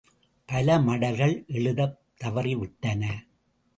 [0.45, 3.03] பல மடல்கள் எழுதத் தவறிவிட்டன.